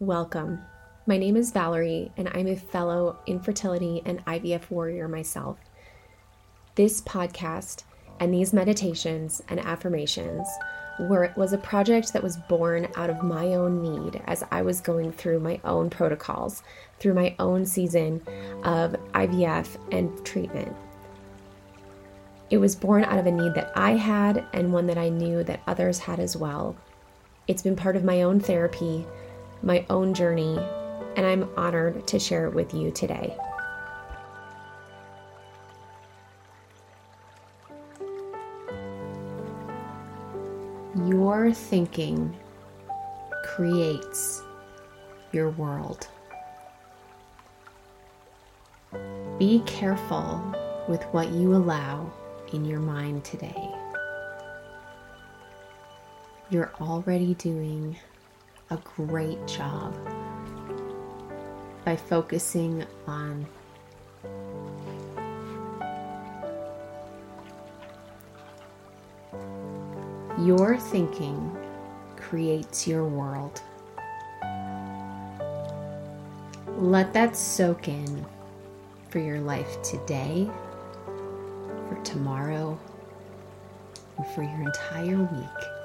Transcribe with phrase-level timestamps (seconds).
[0.00, 0.60] Welcome.
[1.06, 5.56] My name is Valerie, and I'm a fellow infertility and IVF warrior myself.
[6.74, 7.84] This podcast
[8.20, 10.46] and these meditations and affirmations
[11.00, 14.82] were, was a project that was born out of my own need as I was
[14.82, 16.62] going through my own protocols,
[17.00, 18.20] through my own season
[18.64, 20.76] of IVF and treatment.
[22.50, 25.42] It was born out of a need that I had and one that I knew
[25.44, 26.76] that others had as well.
[27.48, 29.06] It's been part of my own therapy
[29.62, 30.58] my own journey,
[31.16, 33.36] and I'm honored to share it with you today.
[41.06, 42.34] Your thinking
[43.44, 44.42] creates
[45.32, 46.08] your world.
[49.38, 50.54] Be careful
[50.88, 52.10] with what you allow
[52.52, 53.70] in your mind today.
[56.48, 57.96] You're already doing
[58.70, 59.94] a great job
[61.84, 63.46] by focusing on
[70.40, 71.56] your thinking
[72.16, 73.62] creates your world.
[76.76, 78.26] Let that soak in
[79.10, 80.50] for your life today,
[81.88, 82.78] for tomorrow,
[84.18, 85.75] and for your entire week.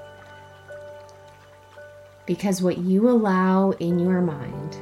[2.26, 4.76] Because what you allow in your mind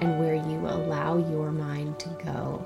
[0.00, 2.64] and where you allow your mind to go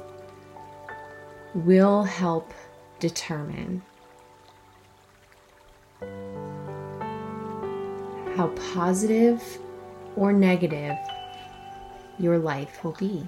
[1.54, 2.52] will help
[3.00, 3.82] determine
[8.36, 9.42] how positive
[10.16, 10.96] or negative
[12.18, 13.26] your life will be.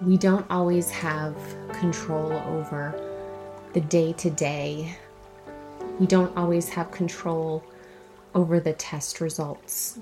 [0.00, 1.36] We don't always have
[1.72, 2.94] control over
[3.72, 4.96] the day to day.
[6.00, 7.62] We don't always have control
[8.34, 9.98] over the test results,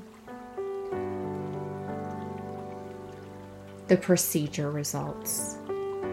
[3.89, 5.59] the procedure results,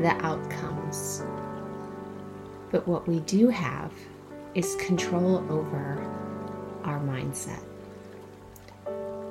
[0.02, 1.22] the outcomes.
[2.72, 3.92] But what we do have
[4.56, 6.02] is control over
[6.84, 7.64] our mindset.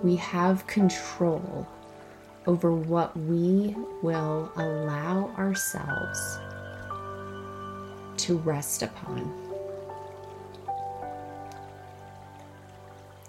[0.03, 1.67] We have control
[2.47, 6.39] over what we will allow ourselves
[8.19, 9.46] to rest upon.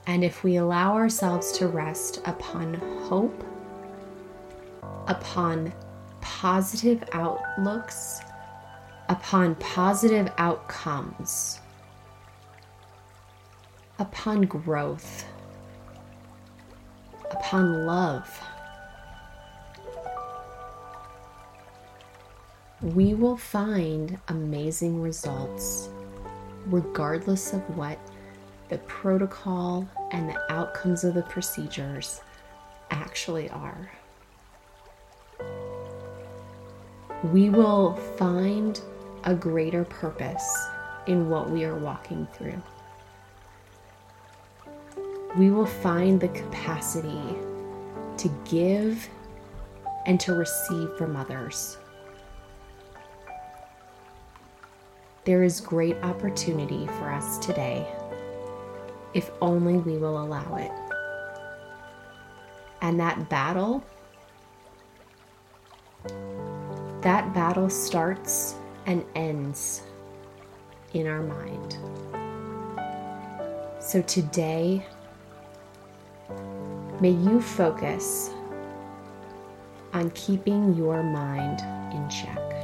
[0.07, 2.75] And if we allow ourselves to rest upon
[3.09, 3.43] hope,
[5.07, 5.73] upon
[6.21, 8.21] positive outlooks,
[9.09, 11.59] upon positive outcomes,
[13.99, 15.25] upon growth,
[17.31, 18.41] upon love,
[22.81, 25.89] we will find amazing results
[26.67, 27.99] regardless of what
[28.69, 32.21] the protocol and the outcomes of the procedures
[32.91, 33.91] actually are.
[37.23, 38.79] We will find
[39.23, 40.67] a greater purpose
[41.07, 42.61] in what we are walking through.
[45.37, 47.21] We will find the capacity
[48.17, 49.07] to give
[50.05, 51.77] and to receive from others.
[55.25, 57.85] There is great opportunity for us today
[59.13, 60.71] if only we will allow it.
[62.81, 63.83] And that battle,
[67.01, 69.83] that battle starts and ends
[70.93, 71.77] in our mind.
[73.79, 74.85] So today,
[76.99, 78.31] may you focus
[79.93, 81.61] on keeping your mind
[81.93, 82.56] in check.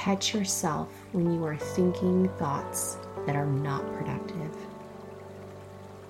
[0.00, 2.96] Catch yourself when you are thinking thoughts
[3.26, 4.56] that are not productive.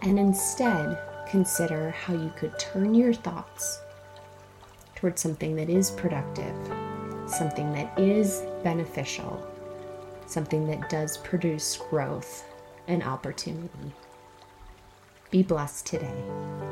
[0.02, 0.96] And instead,
[1.28, 3.80] consider how you could turn your thoughts
[4.94, 6.54] towards something that is productive,
[7.26, 9.44] something that is beneficial,
[10.24, 12.44] something that does produce growth
[12.86, 13.92] and opportunity.
[15.32, 16.69] Be blessed today.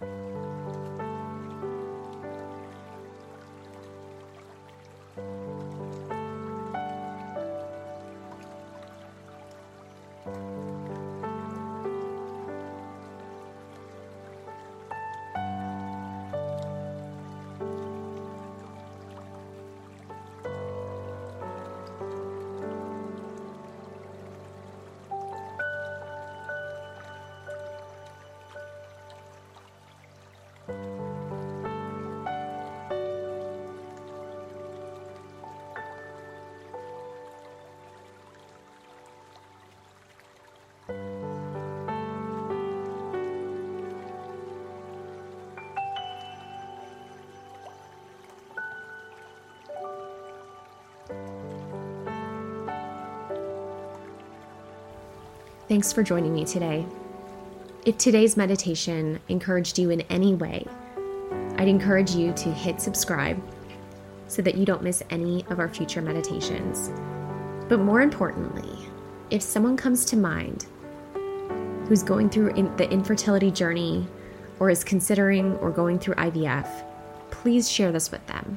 [0.00, 0.37] 了。
[55.68, 56.86] Thanks for joining me today.
[57.84, 60.66] If today's meditation encouraged you in any way,
[61.58, 63.38] I'd encourage you to hit subscribe
[64.28, 66.90] so that you don't miss any of our future meditations.
[67.68, 68.88] But more importantly,
[69.28, 70.64] if someone comes to mind
[71.86, 74.06] who's going through in the infertility journey
[74.60, 76.82] or is considering or going through IVF,
[77.30, 78.56] please share this with them.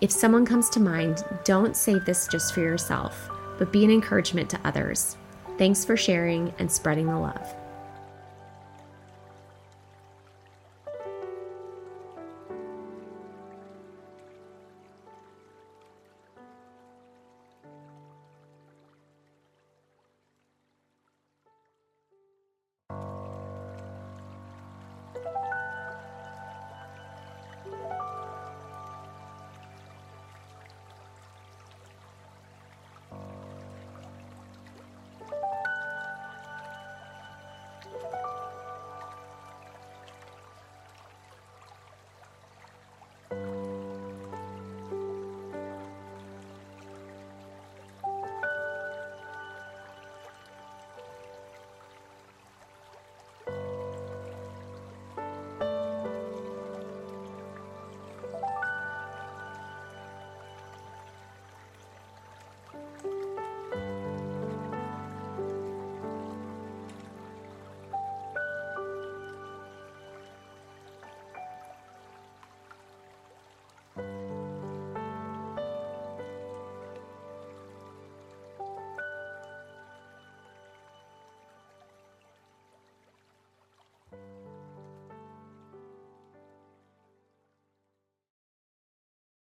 [0.00, 3.28] If someone comes to mind, don't save this just for yourself,
[3.58, 5.18] but be an encouragement to others.
[5.56, 7.54] Thanks for sharing and spreading the love.